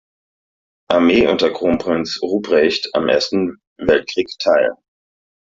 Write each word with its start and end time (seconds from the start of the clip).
Armee 0.89 1.27
unter 1.27 1.51
Kronprinz 1.53 2.19
Rupprecht 2.23 2.89
am 2.95 3.07
Ersten 3.07 3.61
Weltkrieg 3.77 4.29
teil. 4.39 4.71